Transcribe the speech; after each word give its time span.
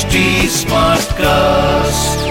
HD 0.00 0.20
cast 1.14 2.28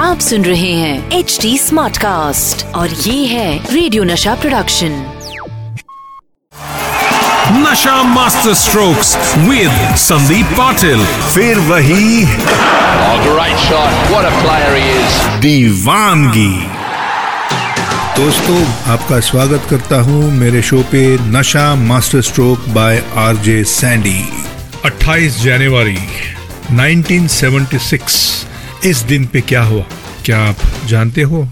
आप 0.00 0.18
सुन 0.20 0.44
रहे 0.44 0.72
हैं 0.72 1.18
एच 1.18 1.38
डी 1.42 1.56
स्मार्ट 1.58 1.96
कास्ट 1.98 2.64
और 2.76 2.88
ये 2.88 3.24
है 3.26 3.74
radio 3.74 4.04
Nasha 4.04 4.34
production 4.34 4.92
Nasha 7.64 8.02
master 8.02 8.54
strokes 8.54 9.16
with 9.38 9.96
Sandeep 10.04 10.54
Patil 10.58 11.04
फिर 11.34 11.58
वही 11.70 12.24
Oh, 13.00 13.18
great 13.26 13.58
shot. 13.66 13.98
What 14.12 14.30
a 14.30 14.32
player 14.38 14.70
he 14.76 15.40
दीवानगी। 15.40 16.54
दोस्तों 18.16 18.62
आपका 18.92 19.20
स्वागत 19.32 19.66
करता 19.70 20.00
हूँ 20.00 20.30
मेरे 20.38 20.62
शो 20.62 20.82
पे 20.92 21.04
Nasha 21.38 21.74
master 21.90 22.20
stroke 22.30 22.68
by 22.78 23.04
RJ 23.26 23.62
Sandy 23.74 24.18
28 24.86 25.42
जनवरी। 25.44 26.37
1976 26.70 28.86
इस 28.86 28.98
दिन 29.08 29.26
पे 29.26 29.40
क्या 29.40 29.62
हुआ? 29.62 29.84
क्या 30.24 30.38
आप 30.48 30.56
जानते 30.86 31.22
हो? 31.22 31.48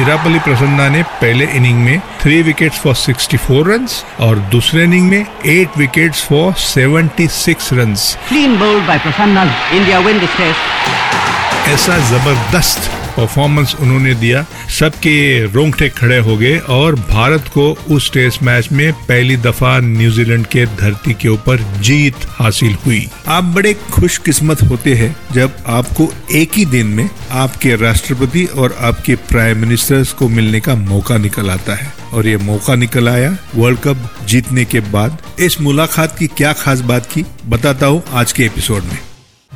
इरापली 0.00 0.38
प्रसन्ना 0.38 0.88
ने 0.88 1.02
पहले 1.02 1.44
इनिंग 1.56 1.78
में 1.84 2.00
थ्री 2.22 2.42
विकेट्स 2.42 2.78
फॉर 2.78 2.94
64 2.94 3.66
रन 3.68 3.86
और 4.20 4.38
दूसरे 4.52 4.84
इनिंग 4.84 5.08
में 5.10 5.26
eight 5.46 5.78
wickets 5.78 6.24
for 6.24 6.52
76 6.52 7.72
run 7.72 7.94
clean 8.28 8.58
bowled 8.58 8.86
by 8.86 8.98
Prasanna 8.98 9.44
India 9.72 9.98
win 9.98 10.20
this 10.20 10.36
test 10.36 11.68
ऐसा 11.68 11.98
ज़बरदस्त 12.10 12.90
परफॉर्मेंस 13.18 13.74
उन्होंने 13.80 14.14
दिया। 14.14 14.44
सबके 14.78 15.44
रोंगटे 15.44 15.88
खड़े 15.88 16.18
हो 16.18 16.36
गए 16.36 16.56
और 16.58 16.94
भारत 16.94 17.48
को 17.48 17.70
उस 17.90 18.12
टेस्ट 18.12 18.42
मैच 18.42 18.68
में 18.72 18.92
पहली 18.92 19.36
दफ़ा 19.36 19.78
न्यूजीलैंड 19.80 20.46
के 20.46 20.66
धरती 20.66 21.14
के 21.14 21.28
ऊपर 21.28 21.62
जीत 21.80 22.26
हासिल 22.28 22.74
हुई। 22.86 23.06
आप 23.26 23.44
बड़े 23.44 23.74
खुशकिस्मत 23.92 24.62
होते 24.62 24.94
हैं 24.94 25.16
जब 25.32 25.56
आपको 25.66 26.08
एक 26.34 26.52
ही 26.54 26.64
दिन 26.66 26.86
में 26.86 27.08
आपके 27.30 27.76
राष्ट्रपति 27.76 28.44
और 28.44 28.76
आपके 28.80 29.14
प्राइम 29.28 29.58
मिनिस्टर्स 29.58 30.12
को 30.12 30.28
मिलने 30.28 30.60
का 30.60 30.74
मौका 30.74 31.16
निकल 31.18 31.50
आता 31.50 31.74
है। 31.74 31.92
और 32.12 32.26
ये 32.26 32.36
मौका 32.36 32.74
निकल 32.74 33.08
आया 33.08 33.36
वर्ल्ड 33.54 33.78
कप 33.78 34.10
जीतने 34.26 34.64
के 34.64 34.80
बाद। 34.80 35.18
इस 35.40 35.60
मुलाकात 35.60 36.18
की 36.18 36.26
क्या 36.26 36.52
खास 36.52 36.80
बात 36.80 37.06
की, 37.06 37.24
बताता 37.46 37.86
हूँ 37.86 38.02
आज 38.12 38.32
के 38.32 38.44
एपिसोड 38.44 38.82
में। 38.82 39.07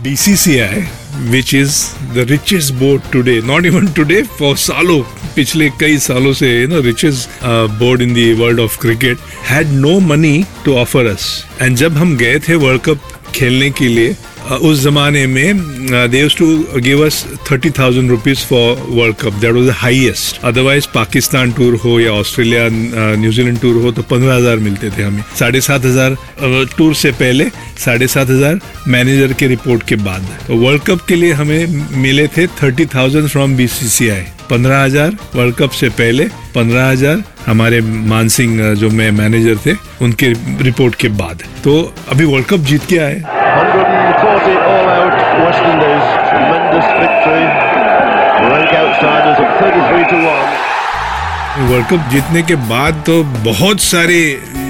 BCCI, 0.03 1.31
which 1.31 1.55
is 1.55 1.95
the 2.15 2.25
richest 2.27 2.77
board 2.77 3.03
today, 3.13 3.41
not 3.41 3.65
even 3.65 3.87
today, 3.95 4.23
for 4.39 4.57
सालों 4.57 4.99
पिछले 5.37 5.69
कई 5.81 5.99
सालों 5.99 6.33
से 6.33 6.67
richest 6.83 7.29
uh, 7.43 7.69
board 7.79 8.03
in 8.03 8.13
the 8.13 8.35
world 8.35 8.59
of 8.59 8.77
cricket 8.81 9.19
had 9.45 9.73
no 9.73 10.01
money 10.01 10.45
to 10.65 10.77
offer 10.77 11.05
us. 11.07 11.45
And 11.61 11.77
जब 11.77 11.93
हम 11.93 12.17
गए 12.17 12.39
थे 12.49 12.55
वर्ल्ड 12.55 12.83
कप 12.83 13.01
खेलने 13.35 13.71
के 13.71 13.89
लिए 13.89 14.13
uh, 14.13 14.32
उस 14.61 14.83
जमाने 14.83 15.27
में 15.27 16.11
they 16.11 16.21
used 16.21 16.39
to 16.39 16.81
give 16.81 17.05
us 17.07 17.25
thirty 17.51 17.71
thousand 17.79 18.11
rupees 18.11 18.45
for 18.47 18.87
world 18.89 19.17
cup 19.17 19.33
that 19.41 19.53
was 19.55 19.67
the 19.67 19.75
highest 19.77 20.45
otherwise 20.45 20.87
Pakistan 20.95 21.53
tour 21.53 21.75
हो 21.85 21.99
या 22.01 22.13
ऑस्ट्रेलिया 22.13 22.69
न्यूजीलैंड 23.17 23.61
टूर 23.61 23.83
हो 23.83 23.93
तो 23.93 24.03
पंद्रह 24.11 24.35
हज़ार 24.35 24.57
मिलते 24.59 24.91
थे 24.91 25.03
हमें। 25.03 25.23
साढ़े 25.39 25.61
सात 25.61 25.85
हज़ार 25.85 26.17
टूर 26.77 26.95
से 26.95 27.13
पहले 27.13 27.49
साढ़े 27.85 28.07
सात 28.09 28.31
हज़ार 28.31 28.61
मैनेजर 28.89 29.33
के 29.33 29.47
रिपोर्ट 29.47 29.83
के 29.89 29.97
बाद। 30.05 30.29
तो 30.47 30.57
वर्ल्ड 30.57 30.83
कप 30.83 31.05
के 31.09 31.17
लिए 31.17 31.33
हमें 31.33 31.67
मिले 32.03 32.27
थे 32.37 32.47
thirty 32.63 32.87
thousand 32.95 33.29
from 33.29 33.57
B 33.57 33.67
C 33.69 33.89
C 33.89 34.09
I 34.09 34.25
पंद्रह 34.51 34.83
हज़ार 34.83 35.17
वर्ल्ड 35.35 35.55
कप 35.57 35.71
से 35.73 35.89
पहले 35.91 36.25
पंद्रह 36.55 36.89
हज़ार 36.89 37.23
हमारे 37.47 37.81
मान 37.81 38.29
सिंह 38.29 38.75
जो 38.75 38.91
मैं 38.91 39.11
मैनेजर 39.13 39.57
थे, 39.67 39.73
उनके 40.03 40.33
रिपोर्ट 40.65 40.95
के 40.95 41.09
बाद। 41.21 41.43
तो 41.65 41.95
अभी 42.09 42.25
वर्ल्ड 42.25 42.47
कप 42.47 42.61
जीत 42.67 42.85
के 42.89 42.99
आए। 42.99 43.23
Victory. 47.03 47.47
Rank 48.51 48.73
outsiders 48.75 49.39
at 49.45 49.51
33 49.61 50.11
to 50.13 50.19
1. 50.35 50.61
World 51.61 51.87
cup 51.87 52.09
जीतने 52.11 52.43
के 52.43 52.55
बाद 52.69 53.03
तो 53.07 53.15
बहुत 53.45 53.81
सारे 53.81 54.19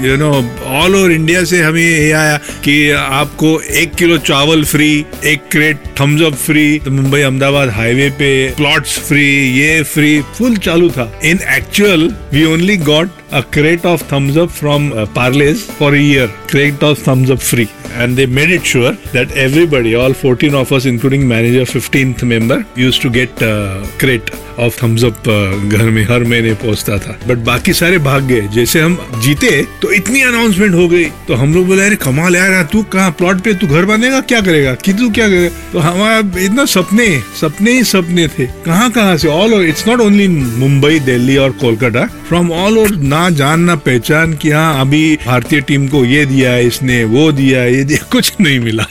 you 0.05 0.17
know 0.19 0.31
all 0.79 0.95
over 0.97 1.13
India 1.13 1.43
से 1.51 1.61
हमें 1.63 1.81
ये 1.81 2.11
आया 2.13 2.37
कि 2.65 2.75
आपको 2.91 3.51
एक 3.83 3.95
किलो 3.95 4.17
चावल 4.31 4.65
फ्री 4.73 4.91
एक 5.33 5.47
क्रेट 5.53 5.85
थम्स 6.01 6.23
अप 6.27 6.35
फ्री 6.47 6.65
तो 6.85 6.91
मुंबई 6.91 7.21
अहमदाबाद 7.21 7.69
हाईवे 7.77 8.09
पे 8.19 8.33
प्लॉट्स 8.57 8.99
फ्री 9.09 9.27
ये 9.59 9.83
फ्री 9.95 10.21
फुल 10.39 10.57
चालू 10.67 10.91
था 10.97 11.11
in 11.25 11.39
actual 11.57 12.11
we 12.33 12.45
only 12.53 12.77
got 12.91 13.22
a 13.33 13.43
crate 13.43 13.85
of 13.85 14.03
thumbs 14.03 14.37
up 14.37 14.51
from 14.51 14.93
uh, 14.93 15.07
for 15.07 15.95
a 15.95 15.99
year. 15.99 16.29
Crate 16.49 16.83
of 16.83 16.99
thumbs 16.99 17.31
up 17.31 17.41
free. 17.41 17.69
And 17.93 18.17
they 18.17 18.27
made 18.27 18.51
it 18.51 18.65
sure 18.65 18.93
that 19.13 19.33
everybody, 19.33 19.95
all 19.95 20.13
14 20.13 20.55
of 20.55 20.73
us, 20.73 20.85
including 20.85 21.27
manager, 21.27 21.63
15th 21.63 22.23
member, 22.27 22.65
used 22.77 23.03
to 23.03 23.11
get 23.11 23.31
uh, 23.43 23.85
crate 23.99 24.31
thumbs 24.59 25.03
up 25.03 25.19
uh, 25.19 25.73
घर 25.73 25.91
में 25.91 26.05
हर 26.05 26.25
महीने 26.25 26.53
पहुँचता 26.55 26.99
था। 26.99 27.19
But 27.29 27.39
बाकी 27.39 27.73
सारे 27.73 27.99
भाग 27.99 28.23
गए। 28.23 28.41
जैसे 28.41 28.81
हम 28.81 28.99
जीते 29.23 29.51
तो 29.83 29.93
इतनी 29.93 30.21
अनाउंसमेंट 30.21 30.75
हो 30.75 30.89
गई। 30.89 31.05
तो 31.05 31.35
हम 31.35 31.55
लोग 31.55 31.67
बोले 31.67 31.87
अरे 31.87 31.97
कमाल 31.97 32.37
यार 32.37 32.63
तू 32.63 32.83
कहाँ? 32.83 33.11
प्लॉट 33.11 33.41
पे 33.41 33.55
तू 33.55 33.67
घर 33.67 33.85
बनेगा? 33.85 34.21
क्या 34.21 34.41
करेगा? 34.41 34.75
कि 34.75 34.93
तू 34.93 35.11
क्या 35.11 35.29
करेगा? 35.29 35.71
तो 35.73 35.79
हमारा 35.79 36.41
इतना 36.41 36.65
सपने 36.65 37.23
सपने 37.41 37.73
ही 37.73 37.85
सपने 37.85 38.29
थे। 38.29 38.47
कहाँ 38.47 38.91
कहाँ 38.91 39.17
से? 39.17 39.29
All 39.29 39.55
over 39.55 39.65
it's 39.65 39.89
not 39.89 40.01
only 40.01 40.29
Mumbai 40.29 40.99
Delhi 40.99 41.37
और 41.37 41.51
कोलकाता 41.51 42.07
फ्रॉम 42.29 42.53
ऑल 42.53 42.79
ओवर 42.79 42.91
ना 42.91 43.31
जान 43.31 43.61
ना 43.61 43.77
पहचान 43.77 44.35
कि 44.35 44.51
हाँ 44.51 44.81
अभी 44.81 45.19
भारतीय 45.27 45.61
टीम 45.61 45.89
को 45.89 46.05
ये 46.05 46.27
दिया 46.27 46.57
इसने 46.59 47.05
वो 47.05 47.33
दिया 47.33 47.65
ये 47.65 47.85
दिया 47.85 48.07
कुछ 48.13 48.33
नहीं 48.41 48.61
मिला। 48.61 48.87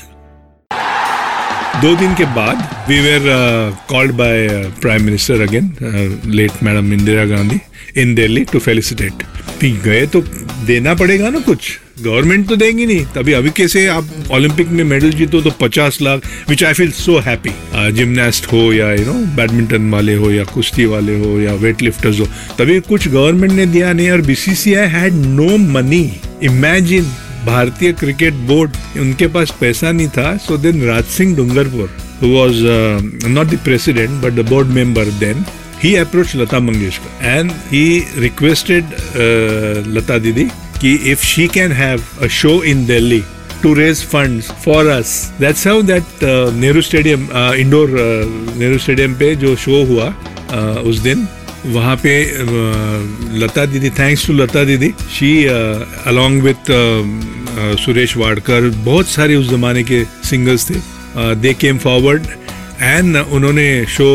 दो 1.82 1.96
दिन 1.96 2.14
के 2.16 2.26
बाद 2.34 2.58
we 2.90 3.00
were 3.02 3.22
called 3.90 4.12
by 4.16 4.48
prime 4.82 5.04
minister 5.04 5.42
again 5.42 5.72
late 6.36 6.64
madam 6.64 6.94
Indira 6.94 7.26
Gandhi 7.26 7.60
in 8.02 8.14
Delhi 8.16 8.44
to 8.52 8.60
felicitate 8.60 9.24
गए 9.64 10.06
तो 10.14 10.22
देना 10.68 10.94
पड़ेगा 10.96 11.30
ना 11.30 11.40
कुछ? 11.40 11.72
गवर्नमेंट 12.04 12.48
तो 12.50 12.56
देंगी 12.56 12.86
नहीं। 12.86 13.06
तभी 13.16 13.34
अभी 13.34 13.50
कैसे 13.58 13.86
आप 13.88 14.30
ओलंपिक 14.34 14.68
में 14.68 14.84
मेडल 14.84 15.12
जीतो 15.12 15.42
तो 15.42 15.52
पचास 15.62 16.02
lakh 16.02 16.22
which 16.50 16.64
I 16.64 16.74
feel 16.74 16.92
so 16.92 17.18
happy 17.28 17.92
gymnast 17.98 18.52
हो 18.52 18.62
या 18.74 18.92
यू 18.94 19.06
नो 19.06 19.14
बैडमिंटन 19.36 19.90
वाले 19.92 20.16
हो 20.16 20.32
या 20.32 20.44
कुश्ती 20.54 20.86
वाले 20.86 21.20
हो 21.20 21.40
या 21.40 21.54
वेट 21.64 21.82
लिफ्टर्स 21.82 22.20
हो, 22.20 22.26
तभी 22.60 22.80
कुछ 22.90 23.08
गवर्नमेंट 23.08 23.54
ने 23.54 23.66
दिया 23.66 23.94
नहीं 23.94 24.10
और 24.12 24.22
BCCI 24.32 24.88
had 24.98 25.14
no 25.14 25.58
money 25.74 26.04
imagine 26.44 27.12
भारतीय 27.46 27.92
क्रिकेट 28.00 28.34
बोर्ड 28.48 28.78
उनके 29.02 29.28
पास 29.36 29.54
पैसा 29.62 29.92
नहीं 29.92 30.08
था 30.18 30.36
so 30.46 30.58
then 30.66 30.84
Raj 30.88 31.04
Singh 31.18 31.36
Dungarpur 31.36 31.90
who 32.22 32.30
was 32.34 32.58
uh, 32.64 33.02
not 33.36 33.48
the 33.48 33.58
president 33.68 34.22
but 34.24 34.36
the 34.36 34.44
board 34.50 34.68
member 34.74 35.06
then 35.22 35.44
he 35.84 35.96
approached 36.02 36.36
lata 36.42 36.60
mangeshkar 36.66 37.14
and 37.36 37.52
he 37.74 37.86
requested 38.26 38.92
uh, 39.26 39.82
lata 39.96 40.20
didi 40.26 40.46
ki 40.82 40.92
if 41.14 41.24
she 41.32 41.48
can 41.58 41.74
have 41.80 42.12
a 42.28 42.30
show 42.40 42.54
in 42.74 42.86
delhi 42.92 43.24
to 43.64 43.74
raise 43.82 44.04
funds 44.14 44.52
for 44.66 44.82
us 45.00 45.16
that's 45.42 45.64
how 45.70 45.76
that 45.92 46.24
uh, 46.24 46.52
nehru 46.64 46.86
stadium 46.92 47.28
uh, 47.42 47.54
indoor 47.66 47.88
uh, 48.06 48.24
nehru 48.62 48.80
stadium 48.88 49.18
पे 49.20 49.36
जो 49.46 49.56
show 49.66 49.84
हुआ 49.92 50.14
uh, 50.14 50.78
उस 50.92 51.00
दिन 51.10 51.28
वहाँ 51.66 51.96
पे 51.96 52.14
लता 53.40 53.66
दीदी 53.66 53.90
thanks 53.90 54.26
to 54.28 54.34
Lata 54.34 54.64
Didi 54.64 54.90
she 55.14 55.32
along 55.46 56.42
with 56.42 56.72
Suresh 57.80 58.16
Wadkar, 58.18 58.70
बहुत 58.86 59.08
सारे 59.08 59.36
उस 59.36 59.50
जमाने 59.50 59.84
के 59.84 60.04
सिंगर्स 60.26 60.70
थे। 60.70 60.76
दे 61.36 61.54
केम 61.54 61.78
फॉरवर्ड 61.78 62.26
एंड 62.82 63.18
उन्होंने 63.18 63.86
शो 63.86 64.08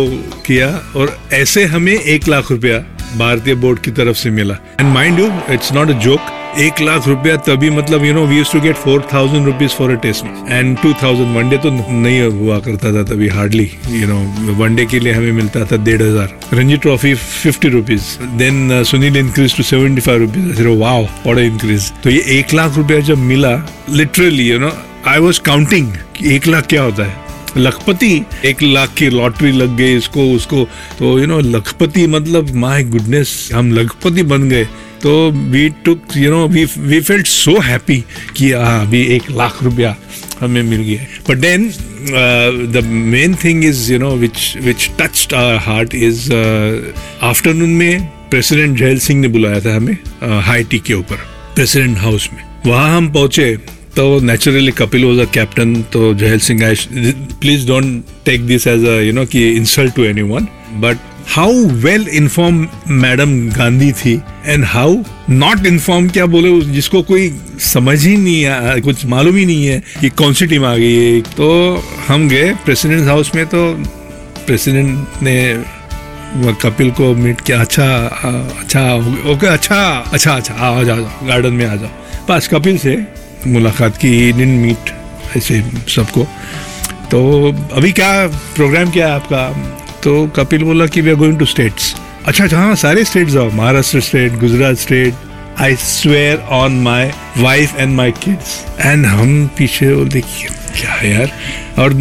किया 0.46 0.68
और 0.96 1.16
ऐसे 1.32 1.64
हमें 1.66 1.94
एक 1.94 2.28
लाख 2.28 2.50
रुपया 2.50 2.78
भारतीय 3.18 3.54
बोर्ड 3.56 3.78
की 3.78 3.90
तरफ़ 3.92 4.16
से 4.16 4.30
मिला। 4.30 4.54
And 4.80 4.92
mind 4.94 5.18
you 5.18 5.30
it's 5.52 5.72
not 5.72 5.90
a 5.90 5.98
joke 6.00 6.32
एक 6.60 6.80
लाख 6.80 7.06
रुपया 7.08 7.36
तभी 7.46 7.70
मतलब 7.70 8.04
you 8.04 8.12
know 8.14 8.24
we 8.26 8.42
to 8.52 8.60
get 8.60 8.76
four 8.76 9.06
thousand 9.12 9.46
rupees 9.46 9.72
for 9.78 9.90
a 9.90 9.94
test 10.02 10.24
and 10.48 10.76
two 10.82 10.92
thousand 11.02 11.36
one day 11.36 11.56
तो 11.64 11.70
नहीं 11.70 12.20
हुआ 12.38 12.58
करता 12.66 12.92
था 12.92 13.02
तभी 13.10 13.28
हार्डली 13.28 13.68
यू 13.90 14.06
नो 14.08 14.54
वनडे 14.62 14.86
के 14.86 15.00
लिए 15.00 15.12
हमें 15.12 15.32
मिलता 15.32 15.64
था 15.64 15.76
डेढ़ 15.84 16.02
हज़ार। 16.02 16.38
Ranji 16.54 16.76
trophy 16.78 17.14
fifty 17.14 17.68
rupees 17.68 18.06
then 18.38 18.82
Sunil 18.84 19.16
increase 19.16 19.56
to 19.56 19.62
seventy 19.72 20.00
five 20.00 20.20
rupees 20.20 20.66
wow 20.66 21.02
what 21.02 21.38
increase 21.38 21.92
तो 22.04 22.10
ये 22.10 22.22
एक 22.38 22.54
लाख 22.54 22.76
रुपया 22.76 23.00
जब 23.10 23.18
मिला 23.28 23.54
literally 23.90 24.48
you 24.50 24.58
know 24.58 24.72
I 25.08 25.18
was 25.18 25.40
counting 25.46 25.92
एक 26.26 26.46
लाख 26.46 26.66
क्या 26.66 26.82
होता 26.82 27.04
है। 27.04 27.24
लखपति, 27.56 28.22
एक 28.44 28.62
लाख 28.62 28.94
की 28.94 29.10
लॉटरी 29.10 29.52
लग 29.52 29.76
गई 29.76 29.96
इसको, 29.96 30.30
उसको। 30.34 30.64
तो 30.98 31.18
यू 31.18 31.26
नो 31.26 31.40
लखपति 31.40 32.06
मतलब 32.06 32.54
माय 32.54 32.84
गुडनेस 32.84 33.48
हम 33.54 33.72
लखपति 33.72 34.22
बन 34.24 34.48
गए। 34.48 34.64
तो 35.02 35.30
we 35.30 35.68
took 35.84 36.16
you 36.16 36.30
know 36.30 36.46
we 36.48 36.64
we 36.64 37.00
felt 37.00 37.26
so 37.26 37.58
happy 37.60 38.02
कि 38.36 38.50
हाँ 38.52 38.80
अभी 38.86 39.02
एक 39.16 39.30
लाख 39.30 39.62
रुपया 39.62 39.94
हमें 40.40 40.62
मिल 40.62 40.80
गया 40.80 41.04
but 41.28 41.38
then 41.38 41.68
the 42.72 42.82
main 42.86 43.34
thing 43.44 43.64
is 43.64 43.92
you 43.92 43.98
know 43.98 44.14
which 44.16 44.56
which 44.62 44.88
touched 45.00 45.34
our 45.34 45.56
heart 45.66 45.94
is 45.94 46.32
afternoon 46.32 47.70
में 47.70 48.06
प्रेसिडेंट 48.30 48.76
जयल 48.78 48.98
सिंह 48.98 49.20
ने 49.20 49.28
बुलाया 49.28 49.60
था 49.60 49.74
हमें 49.76 49.96
हाई 50.42 50.64
टी 50.64 50.78
के 50.78 50.94
ऊपर 50.94 51.16
प्रेसिडेंट 51.54 51.98
हाउस 51.98 52.28
में। 52.32 52.42
वहाँ 52.66 52.96
हम 52.96 53.12
पहुँचे 53.12 53.56
तो 53.96 54.20
naturally 54.20 54.72
Kapil 54.72 55.04
was 55.04 55.20
a 55.20 55.24
captain 55.24 55.74
तो 55.92 56.14
Zail 56.14 56.38
Singh 56.38 56.64
I 56.66 56.74
please 57.40 57.66
don't 57.68 58.02
take 58.24 58.46
this 58.46 58.66
as 58.66 58.84
a 58.84 59.00
you 59.00 59.12
know 59.12 59.24
कि 59.24 59.48
insult 59.50 59.94
to 59.94 60.04
any 60.04 60.22
one 60.22 60.48
but 60.80 60.98
how 61.34 61.52
well 61.84 62.06
inform 62.08 62.66
madam 62.88 63.32
Gandhi 63.50 63.92
थी 63.92 64.12
एंड 64.46 64.64
हाउ 64.64 64.96
नॉट 65.30 65.66
इन्फॉर्म 65.66 66.08
क्या 66.08 66.26
बोले 66.26 66.60
जिसको 66.60 67.02
कोई 67.02 67.32
समझ 67.60 68.06
ही 68.06 68.16
नहीं 68.16 68.46
आ, 68.46 68.78
कुछ 68.78 69.06
मालूम 69.06 69.36
ही 69.36 69.46
नहीं 69.46 69.66
है 69.66 69.82
कि 70.00 70.08
कौन 70.08 70.32
सी 70.32 70.46
टीम 70.46 70.64
आ 70.64 70.76
गई 70.76 70.94
है। 70.94 71.20
तो 71.20 71.48
हम 72.08 72.28
गए 72.28 72.54
प्रेसिडेंट 72.64 73.08
हाउस 73.08 73.34
में 73.34 73.44
तो 73.46 73.74
प्रेसिडेंट 74.46 75.22
ने 75.22 75.36
कपिल 76.62 76.90
को 76.90 77.14
मीट 77.14 77.40
किया 77.40 77.60
अच्छा 77.60 77.86
अच्छा 78.60 78.94
ओके 79.32 79.46
अच्छा 79.46 79.82
अच्छा 80.12 80.32
अच्छा 80.32 80.54
जाओ 80.54 80.84
जाओ 80.84 81.28
गार्डन 81.28 81.52
में 81.52 81.66
आ 81.66 81.74
जाओ। 81.74 81.90
बस 82.30 82.48
कपिल 82.48 82.78
से 82.78 82.96
मुलाकात 83.46 83.96
की, 83.96 84.32
दिन 84.32 84.48
मीट 84.58 84.90
ऐसे 85.36 85.60
सबको। 85.88 86.26
तो 87.10 87.52
अभी 87.72 87.92
क्या 87.92 88.26
प्रोग्राम 88.54 88.90
क्या 88.90 89.06
है 89.06 89.12
आपका? 89.12 89.48
तो 90.04 90.26
कपिल 90.36 90.62
बोला 90.64 90.86
कि 90.86 91.00
we 91.00 91.10
are 91.10 91.16
going 91.16 91.38
to 91.38 91.44
states 91.46 91.94
अच्छा 92.26 92.44
अच्छा 92.44 92.58
हाँ 92.58 92.74
सारे 92.76 93.04
स्टेट 93.04 93.28
जाओ, 93.28 93.50
Maharashtra 93.50 94.00
state 94.00 94.38
Gujarat 94.38 94.76
state 94.76 95.14
I 95.58 95.76
swear 95.76 96.38
on 96.52 96.80
my 96.82 97.10
wife 97.38 97.78
and 97.78 97.94
my 97.96 98.12
kids 98.24 98.64
and 98.80 99.06
हम 99.06 99.46
पीछे 99.58 99.94
देखिए, 100.04 100.48
क्या 100.76 101.00
यार? 101.08 101.32
और 101.78 101.92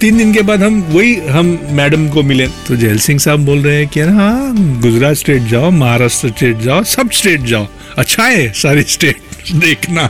तीन 0.00 0.16
दिन 0.18 0.32
के 0.34 0.42
बाद 0.42 0.62
हम, 0.62 0.80
वही 0.90 1.14
हम 1.28 1.58
मैडम 1.72 2.08
को 2.08 2.22
मिले। 2.22 2.46
तो 2.68 2.76
जैल 2.76 2.98
सिंह 2.98 3.18
साहब 3.18 3.44
बोल 3.46 3.58
रहे 3.58 3.76
हैं 3.76 3.86
कि 3.88 4.00
हाँ 4.00 4.54
गुजरात 4.80 5.16
स्टेट 5.16 5.42
जाओ, 5.42 5.70
महाराष्ट्र 5.70 6.28
स्टेट 6.28 6.56
जाओ, 6.58 6.82
सब 6.84 7.10
स्टेट 7.10 7.40
जाओ। 7.42 7.66
अच्छा 7.98 8.24
है, 8.24 8.48
सारे 8.52 8.82
स्टेट 8.88 9.16
देखना। 9.52 10.08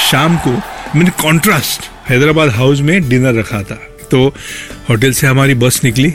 शाम 0.00 0.36
को 0.38 0.50
मैंने 0.96 1.10
कॉन्ट्रास्ट 1.22 1.90
हैदराबाद 2.08 2.50
हाउस 2.56 2.80
में 2.80 3.08
डिनर 3.08 3.34
रखा 3.38 3.62
था। 3.62 3.78
तो 4.10 4.26
होटल 4.88 5.12
से 5.12 5.26
हमारी 5.26 5.54
बस 5.54 5.80
निकली। 5.84 6.08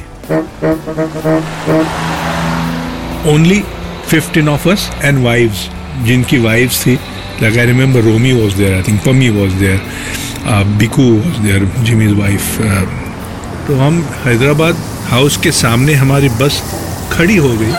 Only 3.31 3.61
fifteen 4.09 4.49
of 4.49 4.69
us 4.69 4.89
and 5.03 5.23
wives 5.25 5.67
जिनकी 6.05 6.37
वाइव्स 6.37 6.85
थी 6.85 6.93
like 7.41 7.57
I 7.57 7.65
remember 7.65 8.01
Romi 8.01 8.31
was 8.33 8.55
there 8.55 8.73
I 8.75 8.83
think 8.83 9.01
Pami 9.05 9.29
was 9.29 9.53
there 9.55 9.79
Biku 10.77 11.03
was 11.03 11.37
there 11.39 11.65
Jimmy's 11.79 12.13
wife 12.19 12.57
तो 13.67 13.75
हम 13.79 14.01
हैदराबाद 14.25 14.83
हाउस 15.09 15.37
के 15.37 15.51
सामने 15.51 15.93
हमारी 15.93 16.29
बस 16.41 16.61
खड़ी 17.11 17.35
हो 17.37 17.49
गई। 17.57 17.73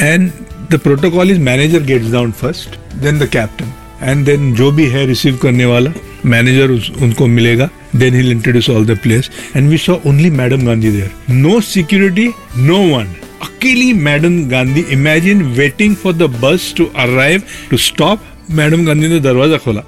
And 0.00 0.30
the 0.70 0.78
protocol 0.82 1.30
is 1.30 1.38
manager 1.40 1.82
gets 1.82 2.10
down 2.12 2.30
first 2.40 2.78
then 3.02 3.18
the 3.18 3.28
captain 3.32 3.72
and 4.02 4.24
then 4.26 4.54
जो 4.54 4.70
भी 4.72 4.86
है 4.90 5.06
रिसीव 5.06 5.36
करने 5.36 5.64
वाला 5.64 5.92
मैनेजर 6.26 6.70
उनको 7.04 7.26
मिलेगा 7.26 7.68
then 7.96 8.14
he 8.14 8.30
introduce 8.30 8.70
all 8.70 8.86
the 8.86 8.98
place 9.02 9.30
and 9.56 9.70
we 9.70 9.78
saw 9.78 9.96
only 10.06 10.30
madam 10.30 10.66
Gandhi 10.66 10.90
there 10.90 11.32
no 11.32 11.60
security 11.60 12.28
no 12.56 12.78
one 12.96 13.14
अकेली 13.42 13.92
madam 13.92 14.42
Gandhi 14.48 14.84
imagine 14.92 15.42
waiting 15.42 15.94
for 15.96 16.12
the 16.12 16.22
bus 16.42 16.72
to 16.76 16.84
arrive 16.96 17.42
to 17.70 17.76
stop 17.76 18.22
madam 18.50 18.86
Gandhi 18.86 19.08
ने 19.08 19.18
दरवाज़ा 19.20 19.56
खोला. 19.56 19.80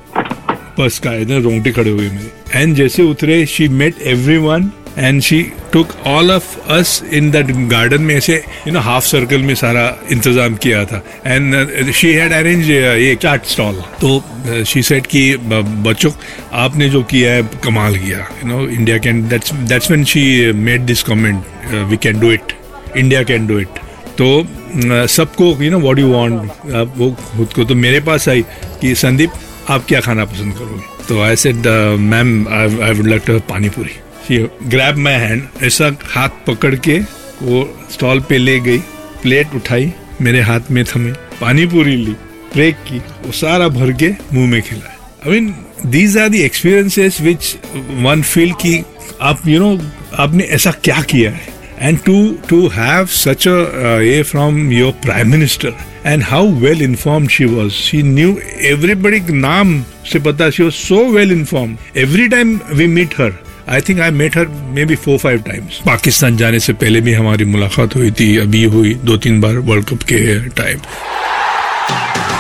बस 0.78 0.98
का 0.98 1.12
इधर 1.14 1.40
रोंगटे 1.40 1.70
खड़े 1.70 1.90
हुए 1.90 2.08
मेरे. 2.08 2.60
एंड 2.60 2.74
जैसे 2.76 3.02
उतरे 3.02 3.44
she 3.46 3.68
met 3.68 3.94
every 4.02 4.36
one 4.36 4.70
and 4.98 5.20
she 5.22 5.40
took 5.72 5.94
all 6.06 6.30
of 6.30 6.56
us 6.72 7.02
in 7.12 7.30
that 7.30 7.50
garden 7.68 8.02
में 8.02 8.14
ऐसे 8.14 8.34
यू 8.66 8.72
नो 8.72 8.80
हाफ़ 8.80 9.04
सर्कल 9.04 9.42
में 9.42 9.54
सारा 9.54 9.84
इंतज़ाम 10.12 10.54
किया 10.56 10.84
था। 10.84 11.02
एंड 11.26 11.92
शी 11.92 12.12
हैड 12.12 12.32
अरेंज 12.32 12.70
ये 12.70 13.14
चाट 13.22 13.46
स्टॉल 13.46 13.82
तो 14.00 14.64
शी 14.64 14.82
सेट 14.82 15.06
कि 15.06 15.22
बच्चों, 15.38 16.10
आपने 16.54 16.88
जो 16.88 17.02
किया 17.04 17.32
है, 17.32 17.42
कमाल 17.64 17.96
किया। 17.96 18.18
You 18.18 18.48
know 18.48 18.66
India 18.68 18.98
can 18.98 19.28
that's 19.28 19.54
that's 19.54 19.90
when 19.90 20.04
she 20.04 20.52
made 20.52 20.86
this 20.86 21.02
comment 21.02 21.44
we 21.90 21.96
can 21.96 22.20
do 22.20 22.32
it 22.32 22.52
India 22.96 23.22
can 23.22 23.46
do 23.46 23.58
it 23.58 23.80
तो 24.18 25.06
सबको 25.08 25.56
you 25.62 25.70
know 25.70 25.78
what 25.80 25.98
you 25.98 26.12
want 26.12 26.96
वो 26.96 27.10
खुद 27.28 27.52
को 27.52 27.64
तो 27.64 27.74
मेरे 27.76 28.00
पास 28.00 28.28
आई 28.28 28.42
कि, 28.80 28.94
संदीप, 28.94 29.30
आप 29.70 29.84
क्या 29.88 30.00
खाना 30.00 30.24
पसंद 30.24 30.54
करोगे? 30.54 30.82
तो 31.08 31.20
I 31.22 31.36
said 31.36 31.66
ma'am 32.00 32.46
I 32.50 32.92
would 32.92 33.06
like 33.06 33.22
to 33.26 33.32
have 33.32 33.42
pani 33.48 33.68
puri 33.68 33.90
grab 34.30 34.96
my 34.96 35.14
hand 35.14 35.42
ऐसा 35.62 35.90
हाथ 36.04 36.28
पकड़ 36.46 36.74
के 36.74 36.98
वो 37.42 37.86
स्टॉल 37.92 38.20
पे 38.20 38.38
ले 38.38 38.58
गई 38.60 38.78
प्लेट 39.22 39.54
उठाई, 39.54 39.92
मेरे 40.20 40.40
हाथ 40.40 40.60
में 40.70 40.84
थमे, 40.84 41.12
पानी 41.40 41.66
पूरी 41.66 41.96
ली 41.96 42.12
ब्रेक 42.54 42.76
की, 42.88 42.98
वो 42.98 43.32
सारा 43.32 43.68
भर 43.68 43.92
के 43.92 44.10
मुँह 44.32 44.50
में 44.50 44.62
खिला 44.62 44.90
I 45.26 45.40
mean 45.40 45.54
these 45.86 46.18
are 46.18 46.28
the 46.28 46.42
experiences 46.42 47.20
which 47.20 47.56
one 47.74 48.22
feel 48.22 48.52
की 48.52 48.84
आप 49.22 49.46
यू 49.46 49.60
नो 49.60 49.78
आपने 50.18 50.44
ऐसा 50.44 50.70
क्या 50.84 51.02
किया 51.02 51.30
है? 51.30 51.40
And 51.80 51.98
to 51.98 52.38
to 52.48 52.66
have 52.68 53.06
such 53.06 53.46
a 53.46 54.22
from 54.30 54.72
your 54.72 54.92
prime 54.92 55.30
minister 55.30 55.74
and 56.06 56.22
how 56.22 56.52
well 56.54 56.82
inform 56.82 57.26
she 57.28 57.44
was 57.44 57.72
she 57.72 58.02
knew 58.02 58.36
everybody 58.62 59.20
नाम 59.32 59.82
से 60.12 60.18
पता 60.18 60.50
she 60.50 60.62
was 60.62 60.74
so 60.74 61.04
well 61.04 61.32
inform 61.32 61.76
every 61.96 62.28
time 62.28 62.60
we 62.72 62.86
meet 62.86 63.20
her 63.20 63.32
I 63.68 63.80
think 63.80 64.00
I 64.00 64.10
met 64.10 64.36
her 64.36 64.46
maybe 64.84 64.94
four 64.96 65.18
five 65.18 65.42
times 65.42 65.80
Pakistan 65.86 66.36
जाने 66.36 66.60
से 66.60 66.72
पहले 66.72 67.00
भी 67.00 67.12
हमारी 67.12 67.44
मुलाकात 67.44 67.96
हुई 67.96 68.10
थी 68.10 68.36
अभी 68.36 68.64
हुई 68.64 68.94
दो 69.04 69.16
तीन 69.16 69.40
बार 69.40 69.58
वर्ल्ड 69.70 69.86
कप 69.88 70.02
के 70.12 70.48
टाइम 70.50 70.78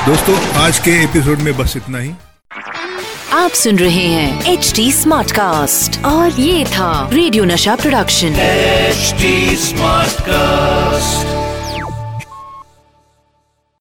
दोस्तों 0.06 0.38
आज 0.62 0.78
के 0.78 1.02
एपिसोड 1.04 1.38
में 1.38 1.56
बस 1.56 1.76
इतना 1.76 1.98
ही। 1.98 2.10
आप 3.32 3.50
सुन 3.50 3.78
रहे 3.78 4.06
हैं 4.06 4.52
एच 4.52 4.72
डी 4.76 4.90
स्मार्ट 4.92 5.32
कास्ट 5.32 6.04
और 6.04 6.40
ये 6.40 6.64
था 6.64 7.10
radio 7.12 7.44
Nasha 7.44 7.76
production 7.76 8.34
H 8.40 9.14
smart 9.60 10.20
Smartcast. 10.20 11.31